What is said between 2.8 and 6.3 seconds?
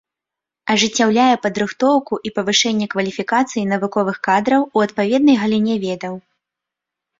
кваліфікацыі навуковых кадраў у адпаведнай галіне ведаў.